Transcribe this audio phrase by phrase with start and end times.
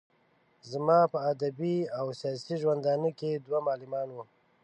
[0.71, 4.23] زما په ادبي او سياسي ژوندانه کې دوه معلمان وو.